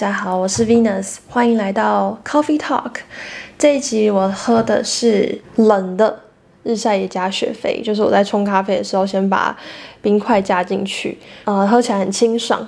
[0.00, 2.90] 大家好，我是 Venus，欢迎来到 Coffee Talk。
[3.58, 6.20] 这一集我喝的是冷的
[6.62, 9.54] 日晒也加雪菲，就是我在冲咖啡的时候先把
[10.00, 12.66] 冰块加进去，呃，喝起来很清爽。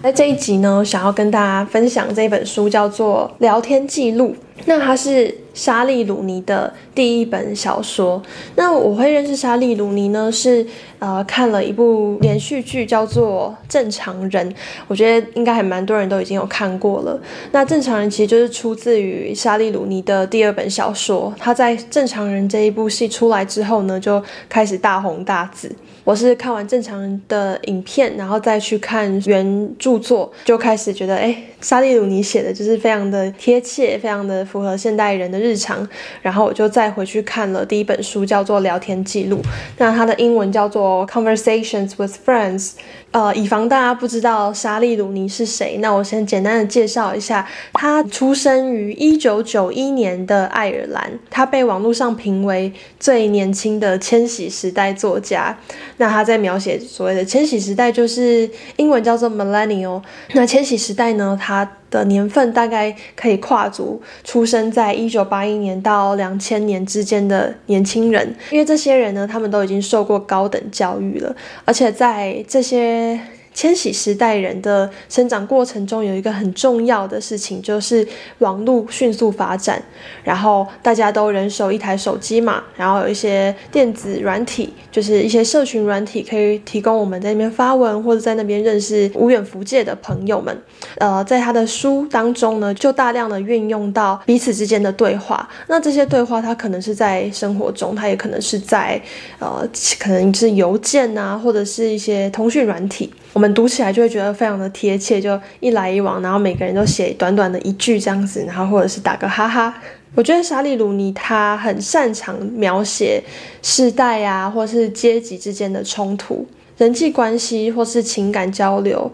[0.00, 4.28] 在这一集呢，想要跟大家分享这本书，叫做《聊天记录》。
[4.64, 8.20] 那它是莎莉鲁尼的第一本小说。
[8.56, 10.66] 那我会认识莎莉鲁尼呢，是
[10.98, 14.50] 呃看了一部连续剧，叫做《正常人》。
[14.88, 17.20] 我觉得应该还蛮多人都已经有看过了。
[17.52, 21.32] 那《正常人》其实就是出自于莎莉鲁尼的第二本小说。
[21.38, 25.70] 他在《正常人》这一部戏出来之后呢，就开始大红大紫。
[26.02, 31.36] 我是看完《正常人》的影片，然后再去看原著作，就开始觉得，哎，
[31.66, 35.84] 莎莉鲁尼写的就是非常的贴切，非常的符合现代人的日常。
[36.22, 39.38] 然后我就再回去看了第一本书，叫做《聊天记录》，
[39.76, 42.68] 那它的英文叫做《Conversations with Friends》。
[43.10, 47.48] 呃，以防大家不知道莎莉鲁尼是谁，那我先简单的介绍一下。
[47.72, 52.70] 他出生于一九九一年的爱尔兰，他被网络上评为
[53.00, 55.56] 最年轻的千禧时代作家。
[55.96, 60.02] 那他在描写所谓的千禧时代，就是英文叫做 Millennial。
[60.34, 61.55] 那千禧时代呢，他
[61.90, 71.34] 的年份大概可以跨足出生在一九八一年到两千年之间的年轻人，因为这些人呢，他们都已经受过高等教育了，
[71.64, 73.20] 而且在这些。
[73.56, 78.06] 千禧时代人的生长过程中，有一个很重要的事情，就是
[78.40, 79.82] 网络迅速发展，
[80.22, 90.54] 然后大家都人手一台手机嘛，然后有一些电子软体，就是一些社群软体，可以提供我们在那边发文或者在那边认识无远弗届的朋友们。
[90.98, 95.48] 呃，在他的书当中呢，就大量的运用到彼此之间的对话。
[95.68, 99.00] 那这些对话，它可能是在生活中，它也可能是在
[99.38, 99.66] 呃，
[99.98, 103.10] 可能是邮件啊，或者是一些通讯软体。
[103.32, 109.74] 我们读起来就会觉得非常的贴切，就一来一往，然后每个人都写短短的一句这样子，然后或者是打个哈哈。
[110.14, 113.22] 我觉得莎莉鲁尼他很擅长描写
[113.62, 116.46] 世代啊，或是阶级之间的冲突、
[116.78, 119.10] 人际关系或是情感交流。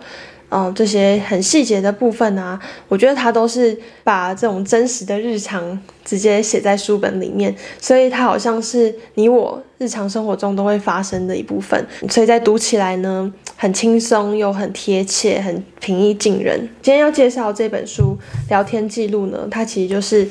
[0.55, 3.75] 嗯，这些很细节的部分啊，我觉得他都是
[4.05, 16.69] 把这种真实的日常直接写在书本里面，所以它好像是你我日常生活中都会发生的一部分，所以在读起来呢，很轻松又很贴切，很平易近人。
[16.83, 18.15] 今天要介绍这本书
[18.51, 20.29] 《聊天记录》呢，它其实就是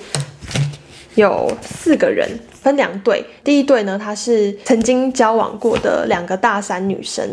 [1.15, 2.29] 有四个人。
[2.61, 7.27] 分两对，第一对呢，他是曾经交往过的两个大三女生，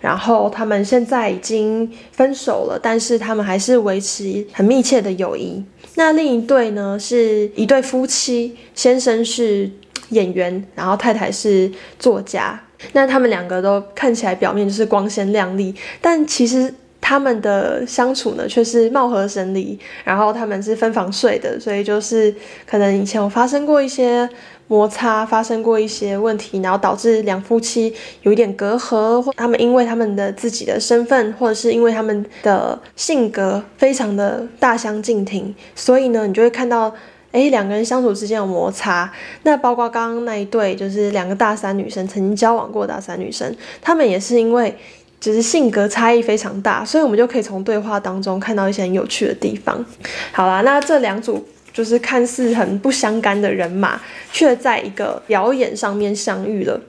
[0.00, 5.64] 然后他们现在已经分手了，但是他们还是维持很密切的友谊。
[5.96, 9.68] 那另一对呢，是一对夫妻，先生是
[10.10, 12.58] 演员，然后太太是作家。
[12.92, 16.72] 那他们两个都看起来表面就是光鲜亮丽，但其实。
[17.08, 19.78] 他们的相处呢，却是貌合神离。
[20.04, 22.34] 然后他们是分房睡的，所以就是
[22.66, 24.28] 可能以前有发生过一些
[24.66, 29.22] 摩擦，发生过一些问题，然后导致两夫妻有一点隔阂。
[29.22, 36.94] 或他们因为他们的自己的身份，或者是因为他们的性格非常的大相径庭，所以呢，你就会看到，
[37.32, 39.10] 诶，两个人相处之间有摩擦。
[39.44, 44.76] 那包括刚刚那一对，就是两个大三女生曾经交往过大三女生，他们也是因为。
[45.20, 49.84] 只是性格差异非常大，所以我们就可以从对话当中看到一些很有趣的地方。
[50.32, 54.00] 好啦，那这两组就是看似很不相干的人马，
[54.32, 56.80] 却在一个表演上面相遇了。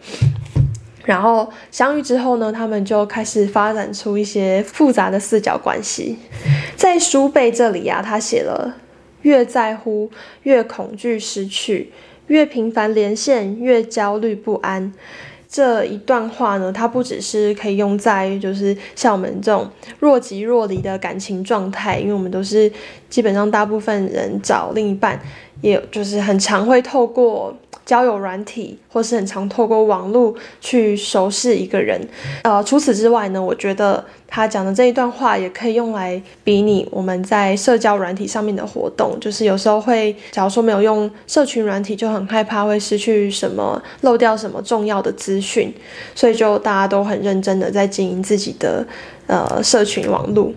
[1.06, 6.20] 然后相遇之后呢，他们就开始发展出一些复杂的四角关系。
[6.76, 8.76] 在书背这里啊，他写了：
[9.24, 10.12] 越在乎，
[10.44, 11.88] 越恐惧失去；
[12.28, 14.94] 越频繁连线，越焦虑不安。
[15.52, 19.68] 这一段话呢，它不只是可以用在就是像我们这种
[19.98, 22.72] 若即若离的感情状态，因为我们都是
[23.10, 25.20] 基本上大部分人找另一半，
[25.62, 27.56] 也就是很常会透过。
[27.86, 32.00] 交友软体，或是很常透过网络去熟识一个人。
[32.44, 39.18] 呃，除此之外呢，我觉得他讲的这一段话也可以用来比拟我们在社交软体上面的活动。
[39.20, 45.74] 就是有时候会，假如说没有用社群软体，就很害怕会失去什么，漏掉什么重要的资讯，
[46.14, 48.86] 所以就大家都很认真的在经营自己的
[49.26, 50.54] 呃社群网络。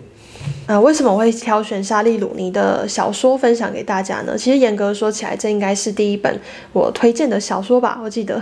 [0.66, 4.38] 啊、呃，为什么我会挑选莎莉鲁尼的小说分享给大家呢？
[4.38, 6.40] 其实严格说起来，这应该是第一本
[6.72, 8.00] 我推荐的小说吧。
[8.02, 8.36] 我记得，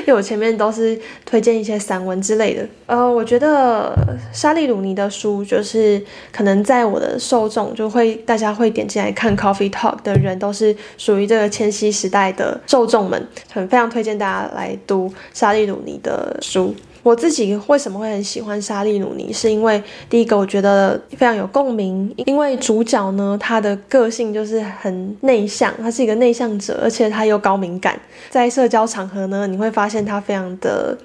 [0.00, 2.66] 因为我前面都是推荐一些散文之类的。
[2.86, 3.94] 呃，我觉得
[4.32, 6.02] 莎莉鲁尼的书，就是
[6.32, 16.74] 可能在我的受众，就会大家会点进来看 Coffee Talk 的人，都是属于这个千禧时代的受众们，很非常推荐大家来读莎莉鲁尼的书。
[17.02, 27.98] 我自己为什么会很喜欢莎莉鲁尼，是因为第一个我觉得非常有共鸣，因为主角呢，他的个性就是很内向，他是一个内向者，而且他又高敏感，
[28.28, 30.96] 在社交场合呢，你会发现他非常的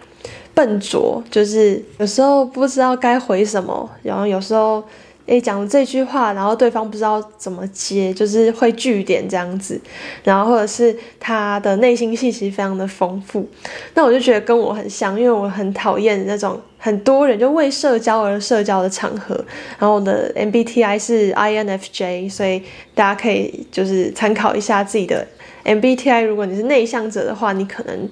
[0.54, 4.84] 笨拙，就是有时候不知道该回什么，然后有时候。
[5.28, 9.80] 诶，讲了这句话，然后对方不知道怎么接，就是会据点这样子，
[10.24, 13.48] 然后或者是他的内心戏其实非常的丰富，
[13.96, 19.36] 那我就觉得跟我很像，因为我很讨厌那种很多人就为社交而社交的场合，
[19.80, 22.62] 然后我的 MBTI 是 INFJ，所以
[22.94, 25.28] 大家可以就是参考一下自己的
[25.64, 28.10] MBTI，如果你是内向者的话，你可能。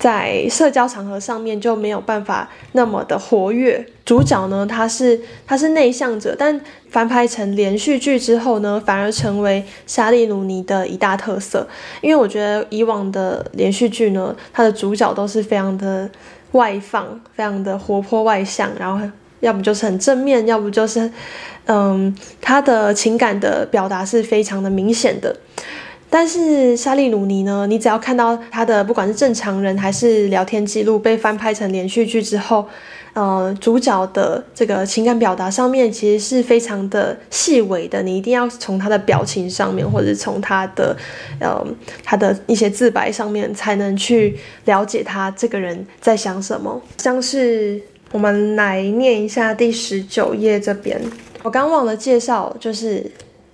[0.00, 3.86] 在社交场合上面就没有办法那么的活跃。
[4.06, 6.58] 主角呢，他是他是内向者，但
[6.88, 11.68] 翻拍成连续剧之后呢，反而成为莎莉鲁尼的一大特色。
[12.00, 16.10] 因为我觉得以往的连续剧呢，他的主角都是非常的
[16.52, 19.06] 外放，非常的活泼外向，然后
[19.40, 21.08] 要不就是很正面，要不就是
[21.66, 25.36] 嗯，他的情感的表达是非常的明显的。
[26.12, 32.66] 但是莎莉鲁尼呢，你只要看到他的不管是正常人还是聊天记录被翻拍成连续剧之后，
[33.12, 40.96] 呃，主角的这个情感表达上面其实是非常的细微的，你一定要从他的表情上面，或者是从他的
[41.38, 41.64] 呃
[42.02, 46.82] 他的一些自白上面，才能去了解他这个人在想什么。
[46.98, 47.80] 像是
[48.10, 51.00] 我们来念一下第十九页这边，
[51.44, 53.08] 我刚忘了介绍，就是。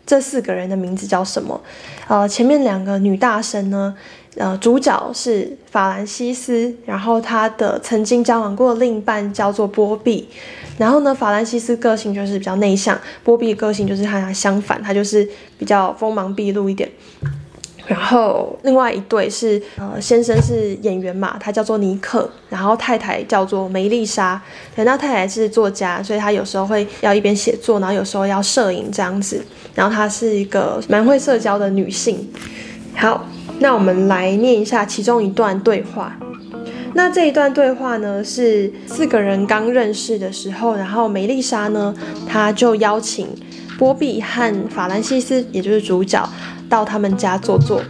[0.07, 1.61] 这四个人的名字叫什么？
[2.07, 3.93] 呃，前面两个女大生呢，
[4.37, 10.29] 呃，主角是法兰西斯，然后他的曾经交往过的另一半叫做波比，
[10.79, 16.89] 然后呢，法兰西斯个性就是比较内向，波比个性就是和他相反，他就是比较锋芒毕露一点。
[17.89, 24.43] 然后另外一对是呃，先生是演员嘛，他叫做尼克，然后太太叫做梅丽莎。
[24.75, 29.41] 那太太是作家，所以他有时候会要一边写作，然后有时候要摄影这样子。
[29.77, 32.29] 然后她是一个蛮会社交的女性。
[32.97, 33.25] 好，
[33.61, 36.19] 那我们来念一下其中一段对话。
[36.95, 41.95] 那这一段对话呢，是四个人刚认识的时候，然后梅丽莎呢，
[42.27, 43.29] 她就邀请
[43.79, 46.29] 波比和法兰西斯，也就是主角。
[46.69, 47.81] 到他们家坐坐，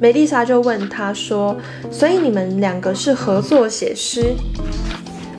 [0.00, 1.54] 梅丽莎就问他说
[1.92, 4.34] ：“所以你们两个是合作写诗？”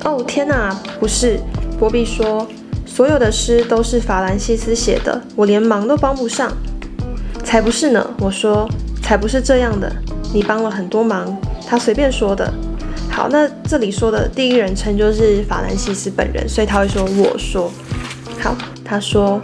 [0.06, 1.40] 哦，天哪，不是。
[1.80, 2.48] 波比说
[2.94, 6.56] ：“所有的诗都是法兰西斯写的，我连忙都帮不上。”
[7.44, 8.70] 才不是呢，我说
[9.02, 9.92] ：“才不是这样的，
[10.32, 11.36] 你帮了很多忙。”
[11.68, 12.54] 他随便说的。
[13.10, 17.72] 好，那这里说的第一人称就是法兰西斯本人，所以他会说：“我说。”
[18.40, 18.56] 好，
[18.86, 19.42] 他说：“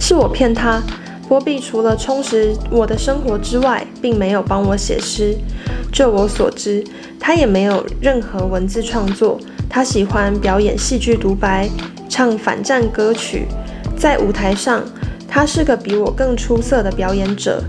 [0.00, 0.82] 是我骗他。”
[1.28, 5.36] 波比除了充实我的生活之外，并没有帮我写诗。
[5.92, 6.82] 就我所知，
[7.20, 9.38] 他也没有任何文字创作。
[9.70, 11.70] 他喜欢表演戏剧独白，
[12.08, 13.46] 唱反战歌曲。
[13.96, 14.82] 在舞台上，
[15.28, 17.62] 他是个比我更出色的表演者。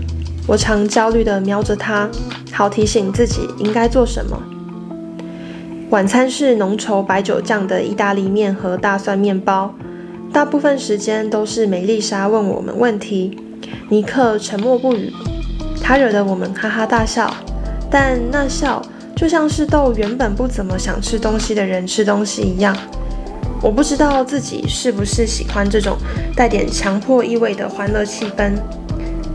[0.48, 2.10] 我常焦虑地瞄着他，
[2.50, 4.42] 好提醒自己应该做什么。
[5.90, 9.72] 晚餐是浓稠白酒酱的意大利面和大蒜面包。
[10.32, 13.38] 大部分时间都是梅丽莎问我们问题。
[13.90, 15.12] 尼克沉默不语，
[15.80, 17.32] 他惹得我们哈哈大笑，
[17.88, 18.82] 但那笑
[19.22, 22.76] 就像是逗原本不怎么想吃东西的人吃东西一样。
[23.62, 25.96] 我不知道自己是不是喜欢这种
[26.34, 28.54] 带点强迫意味的欢乐气氛，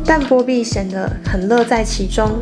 [0.03, 2.33] 但波比显得很乐在其中。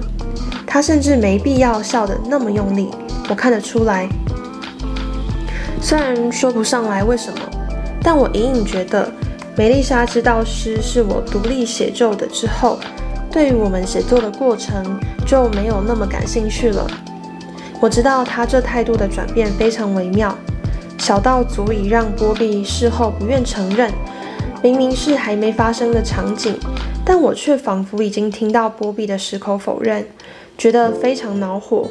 [0.66, 2.90] 他甚至没必要笑得那么用力，
[3.30, 4.10] 我看得出来。
[5.80, 7.40] 虽然说不上来为什么，
[8.02, 9.08] 但我隐隐觉得。
[9.56, 12.80] 梅丽莎知道诗是我独立写就的之后，
[13.32, 16.88] 对于我们写作的过程就没有那么感兴趣了。
[17.82, 20.36] 我知道他这态度的转变非常微妙，
[20.98, 23.91] 小到足以让波比事后不愿承认，
[24.63, 26.55] 明明是还没发生的场景，
[27.05, 30.05] 但我却仿佛已经听到波比的矢口否认，
[30.58, 31.88] 觉得非常恼火。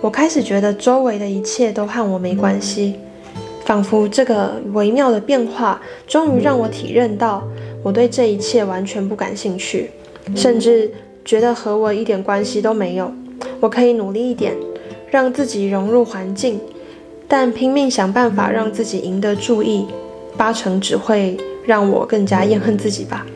[0.00, 2.96] 我开始觉得周围的一切都和我没关系。
[3.64, 7.42] 仿佛这个微妙的变化，终于让我体认到，
[7.84, 9.90] 我对这一切完全不感兴趣，
[10.34, 10.90] 甚至
[11.24, 13.12] 觉得和我一点关系都没有。
[13.60, 14.54] 我可以努力一点，
[15.10, 16.60] 让自己融入环境，
[17.26, 19.86] 但拼命想办法让自己赢得注意，
[20.36, 23.26] 八成只会让我更加厌恨自己吧。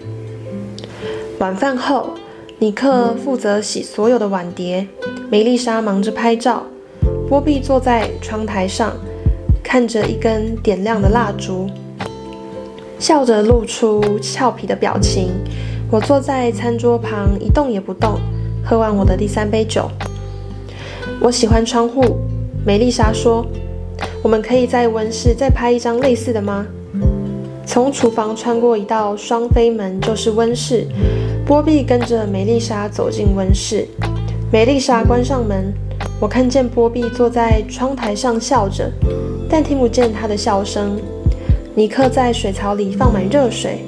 [1.39, 2.11] 晚饭后，
[2.59, 4.87] 尼克负责洗所有的碗碟，
[5.29, 6.63] 梅丽莎忙着拍照，
[7.29, 8.93] 波比坐在窗台上。
[9.67, 11.69] 看着一根点亮的蜡烛，
[12.99, 15.33] 笑着露出俏皮的表情。
[15.91, 18.21] 我坐在餐桌旁一动也不动，
[18.65, 19.91] 喝完我的第三杯酒。
[21.21, 22.03] 我喜欢窗户，
[22.65, 23.45] 梅丽莎说。
[24.23, 26.67] 我们可以在温室再拍一张类似的吗？
[27.67, 30.87] 从厨房穿过一道双飞门就是温室。
[31.47, 33.87] 波比跟着梅丽莎走进温室，
[34.51, 35.73] 梅丽莎关上门。
[36.19, 38.91] 我看见波比坐在窗台上笑着，
[39.49, 40.99] 但听不见他的笑声。
[41.75, 43.85] 尼克在水槽里放满热水。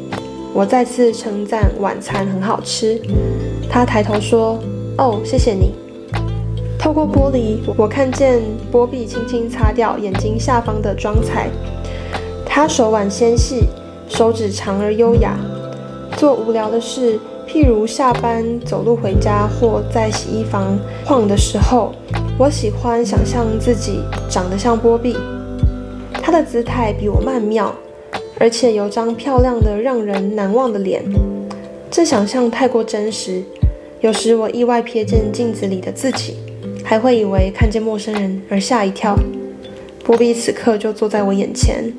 [0.53, 3.01] 我再次称赞晚餐很好吃。
[3.71, 4.59] 他抬头说
[4.99, 5.73] ：“哦，谢谢你。”
[6.87, 8.41] 透过玻璃，我看见
[8.71, 11.51] 波比轻轻擦掉眼睛下方的妆彩。
[12.45, 13.65] 他手腕纤细，
[14.09, 15.37] 手指长而优雅，
[16.17, 17.19] 做无聊的事。
[17.45, 21.91] 譬如下班走路回家，或在洗衣房晃的时候，
[22.39, 23.99] 我喜欢想象自己
[24.31, 25.17] 长得像波比。
[26.23, 27.75] 他的姿态比我曼妙，
[28.39, 31.03] 而且有张漂亮的、让人难忘的脸。
[31.91, 33.43] 这想象太过真实，
[34.03, 36.37] 有时我意外瞥见镜子里的自己，
[36.89, 39.19] 还会以为看见陌生人而吓一跳。
[40.05, 41.93] 波比此刻就坐在我眼前，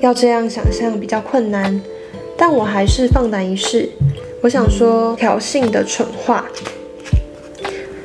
[0.00, 1.80] 要这样想象比较困难，
[2.36, 3.88] 但我还是放胆一试。
[4.42, 6.44] 我想说挑衅的蠢话。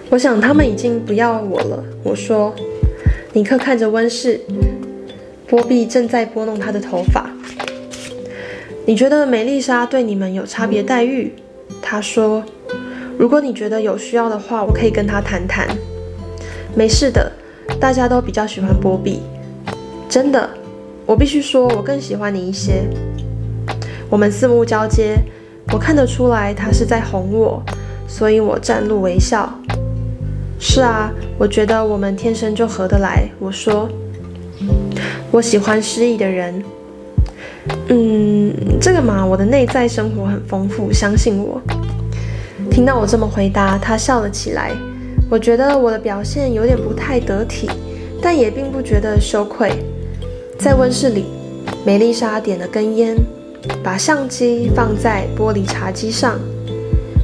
[0.10, 1.84] 我想他们已经不要我了。
[2.02, 2.56] 我说，
[3.34, 4.40] 尼克看着温室，
[5.48, 7.30] 波比正在拨弄他的头发。
[8.86, 11.34] 你觉得梅丽莎对你们有差别待遇？
[11.82, 12.42] 他说，
[13.18, 15.68] 如果你觉得有需要的话，我可以跟他谈谈。
[16.74, 17.32] 没事的，
[17.80, 19.22] 大家都比较喜欢波比。
[20.10, 20.50] 真的，
[21.06, 22.84] 我必须说，我更喜欢你一些。
[24.10, 25.18] 我们四目交接。
[25.72, 27.64] 我看得出来，他是在哄我，
[28.08, 29.50] 所以我展露微笑。
[30.60, 33.30] 是啊，我觉得我们天生就合得来。
[33.40, 33.88] 我说，
[35.32, 36.64] 我喜欢失意的人。
[37.88, 41.62] 嗯，这个嘛，我的内在生活很丰富，相信我。
[42.70, 44.72] 听到我这么回答，他笑了起来。
[45.32, 47.70] 我觉得我的表现有点不太得体，
[48.22, 49.72] 但也并不觉得羞愧。
[50.60, 51.24] 在温室里，
[51.86, 53.16] 梅丽莎点了根烟。
[53.82, 56.38] 把相机放在玻璃茶几上，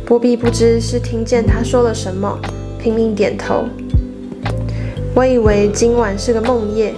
[0.06, 2.40] 波比不知是听见他说了什么，
[2.80, 3.66] 拼命点头。
[5.14, 6.94] 我以为今晚是个梦夜，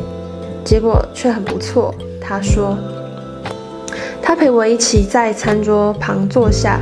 [0.63, 1.95] 结果却很不错。
[2.21, 2.77] 他说，
[4.21, 6.81] 他陪我一起在餐桌旁坐下。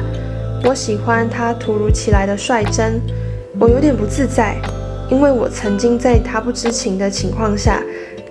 [0.65, 2.99] 我喜欢他突如其来的率真，
[3.59, 4.55] 我有点不自在，
[5.09, 7.81] 因为我曾经在他不知情的情况下，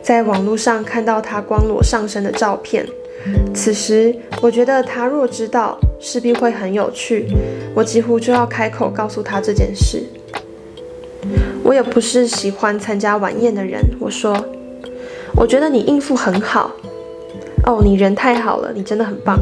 [0.00, 2.86] 在网络上看到他光裸上身的照片。
[3.52, 7.26] 此时，我觉得他若知道，势必会很有趣。
[7.74, 10.04] 我几乎就要开口告诉他这件事。
[11.64, 13.82] 我也不是喜欢参加晚宴的人。
[13.98, 14.36] 我说，
[15.34, 16.70] 我觉得你应付很好。
[17.64, 19.36] 哦，你人太好了，你真的很棒。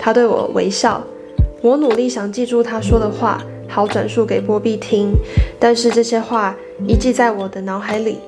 [0.00, 1.00] 他对我微笑。
[1.60, 3.40] 我努力想记住他说的话，
[3.72, 5.12] 好转述给波比听。
[5.58, 6.54] 但是这些话
[6.86, 8.18] 一记在我的脑海里，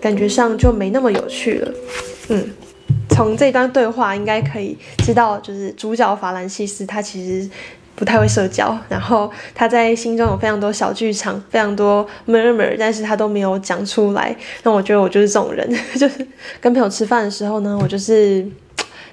[0.00, 1.72] 感觉上就没那么有趣了。
[2.30, 2.50] 嗯。
[3.08, 7.48] 从这段对话应该可以知道，就是主角法兰西斯他其实
[7.94, 14.36] 不太会社交，然后他在心中有非常多小剧场，非常多 murmur，但是他都没有讲出来。
[14.64, 15.66] 那我觉得我就是这种人，
[15.98, 16.26] 就是
[16.60, 18.46] 跟朋友吃饭的时候呢，我就是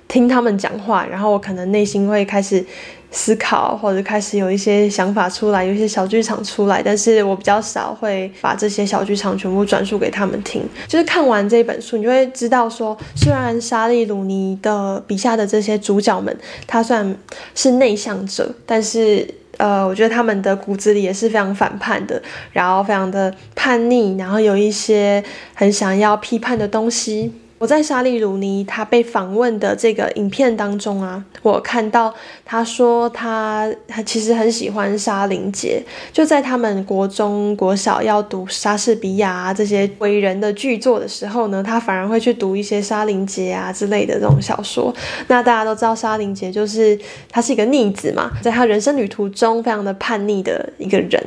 [0.10, 2.66] 听他们讲话，然后我可能内心会开始。
[3.16, 10.68] 思考或者开始有一些想法出来，有一些小剧场出来，但是我比较少会把这些小剧场全部转述给他们听。
[10.88, 17.16] 就是看完这本书，你就会知道说，虽然莎莉鲁尼的笔下的这些主角们，他算
[17.54, 19.28] 是内向者，但是
[19.58, 22.20] 呃，我觉得他们的骨子里也是非常反叛的，
[22.52, 27.32] 然后非常的叛逆，然后有一些很想要批判的东西。
[27.64, 44.94] 我在莎莉鲁尼他被访问的这个影片当中啊，我看到他说他他其实很喜欢沙林杰，就在他们国中国小要读莎士比亚啊这些伟人的巨作的时候呢，他反而会去读一些沙林杰啊之类的这种小说。
[45.30, 47.00] 那大家都知道沙林杰就是
[47.32, 51.24] 他是一个逆子嘛，在他人生旅途中非常的叛逆的一个人。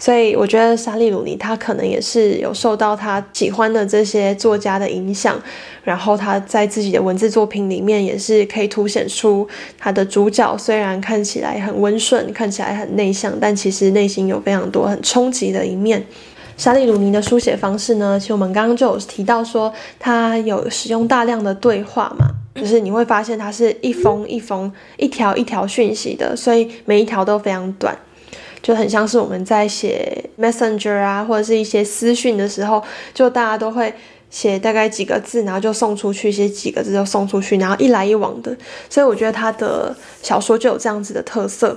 [0.00, 5.38] 所以我觉得莎莉鲁尼他可能也是有受到他喜欢的这些作家的影响，
[5.84, 9.46] 然后他在自己的文字作品里面也是可以凸显出
[9.78, 16.02] 他的主角虽然看起来很温顺，看起来很内向，但其实内心有非常多很冲击的一面。
[16.56, 27.94] 莎莉鲁尼的书写方式呢，其实我们刚刚就有提到说他有使用大量的对话嘛，就是你会发现他是一封一封、一条一条讯息的，所以每一条都非常短。
[28.62, 32.82] 就很像是我们在写 Messenger 啊，或者是一些私讯的时候，
[33.14, 33.92] 就大家都会
[34.30, 38.56] 写大概几个字，然后就送出去，写几个字就送出去，然后一来一往的。
[38.88, 41.76] 所以我觉得他的小说就有这样子的特色。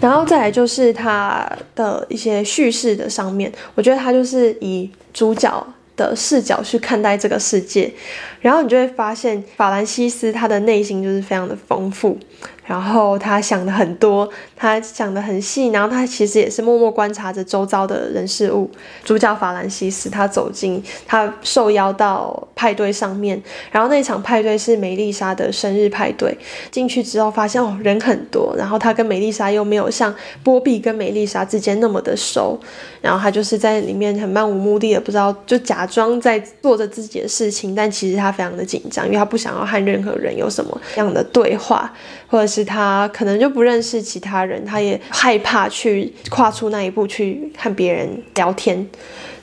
[0.00, 5.66] 然后再来就是他的一些叙事的上面，我觉得他就是以主角
[5.96, 7.92] 的视角去看待这个世界，
[8.40, 12.18] 然后你就会发现法兰西斯他的内心就是非常的丰富。
[12.64, 18.70] 然后他想的很多，他想的很细，然后他其实也是默默观察着周遭的人事物。
[19.04, 26.36] 主角法兰西斯，他走进，他受邀到派对上面，然后那场派对是梅丽莎的生日派对。
[26.70, 32.58] 进去之后发现哦，人很多，然后他跟梅丽莎又没有像波比跟梅丽莎之间那么的熟，
[33.00, 41.92] 然后他就是在里面很漫无目的的，不知道就假装在做着自己的事情，但其实他非常的紧张，因为他不想要和任何人有什么样的对话，
[42.32, 42.62] 或者是。
[42.72, 48.88] 他可能就不认识其他人，他也害怕去跨出那一步去和别人聊天，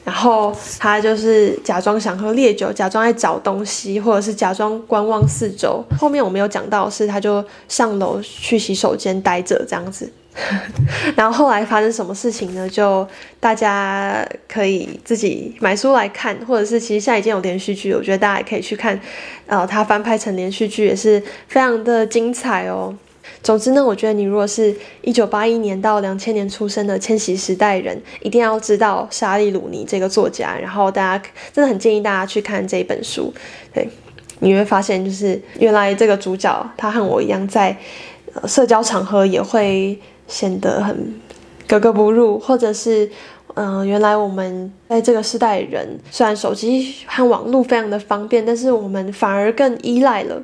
[0.03, 5.83] 然后他就是假装想喝烈酒，假装在找东西，或者是假装观望四周。
[5.99, 10.11] 后面我没有讲到是，他就上楼去洗手间待着这样子。
[11.17, 12.69] 然后后来发生什么事情呢？
[12.69, 13.05] 就
[13.39, 18.97] 大家可以自己买书来看，或者是其实现在已经有连续剧，我觉得大家也可以去看。
[19.47, 22.95] 呃，他翻拍成连续剧也是非常的精彩哦。
[23.43, 30.55] 总之呢，我觉得你如果是一九八一年到两千年出生的千禧时代人，一定要知道莎莉鲁尼这个作家。
[30.57, 33.33] 然后大家真的很建议大家去看这本书。
[33.73, 33.89] 对，
[34.39, 37.75] 你会发现就是原来这个主角他和我一样在，
[38.47, 39.99] 社交场合也会。
[40.29, 41.13] 显得很
[41.67, 43.09] 格格不入，或者是，
[43.55, 50.41] 嗯、原来我们在这个时代人，虽然手机和网络非常的方便，但是我们反而更依赖了。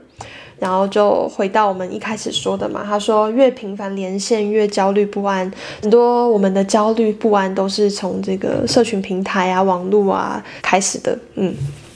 [0.57, 5.51] 然后就回到我们一开始说的嘛，他说越频繁连线越焦虑不安，
[5.81, 11.53] 很多我们的焦虑不安都是从这个社群平台啊、网络啊开始的，嗯。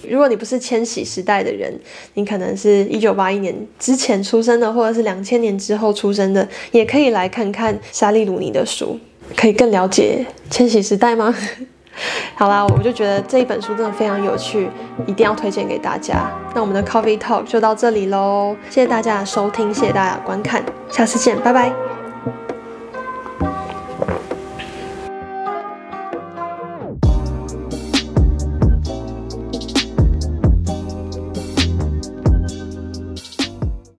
[0.10, 1.74] 如果你不是千禧时代的人，
[2.16, 9.00] 你可能是一九八一年之前出生的，或者是两千年之后出生的，也可以来看看莎莉鲁尼的书，
[9.36, 11.34] 可以更了解千禧时代吗？
[12.36, 14.70] 好啦，我就觉得这一本书真的非常有趣，
[15.06, 16.32] 一定要推荐给大家。
[16.56, 21.99] 那我们的 Coffee Talk 就到这里喽，谢谢大家的收听，谢谢大家的观看，下次见，拜拜。